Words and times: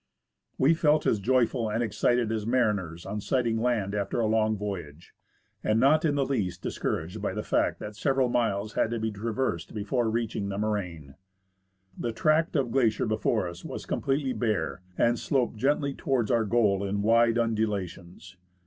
We 0.57 0.73
felt 0.73 1.05
as 1.05 1.19
joyful 1.19 1.69
and 1.69 1.83
excited 1.83 2.31
as 2.31 2.43
mariners 2.47 3.05
on 3.05 3.21
sighting 3.21 3.61
land 3.61 3.93
after 3.93 4.19
a 4.19 4.25
long 4.25 4.57
voyage, 4.57 5.13
and 5.63 5.79
not 5.79 6.03
in 6.05 6.15
the 6.15 6.25
least 6.25 6.63
discouraged 6.63 7.21
by 7.21 7.33
the 7.35 7.43
fact 7.43 7.77
that 7.81 7.95
several 7.95 8.27
miles 8.27 8.73
had 8.73 8.89
to 8.89 8.99
be 8.99 9.11
traversed 9.11 9.75
before 9.75 10.09
reaching 10.09 10.49
the 10.49 10.57
moraine. 10.57 11.13
The 11.95 12.13
tract 12.13 12.55
of 12.55 12.71
glacier 12.71 13.05
before 13.05 13.47
us 13.47 13.63
was 13.63 13.85
completely 13.85 14.33
bare, 14.33 14.81
and 14.97 15.19
sloped 15.19 15.57
gently 15.57 15.93
towards 15.93 16.31
our 16.31 16.45
goal 16.45 16.83
in 16.83 17.03
wide 17.03 17.37
undulations. 17.37 18.37